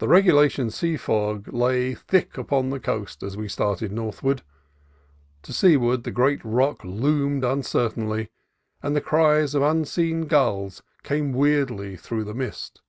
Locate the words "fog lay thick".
0.98-2.36